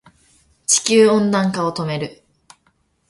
[0.65, 2.23] 地球温暖化を止める